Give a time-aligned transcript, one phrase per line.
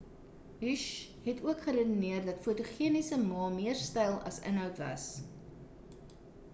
[0.59, 5.09] hsieh het ook geredeneer dat die fotogeniese ma meer styl as inhoud was